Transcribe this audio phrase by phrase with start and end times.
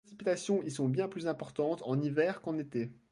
[0.09, 2.91] Les précipitations y sont bien plus importantes en hiver qu'en été.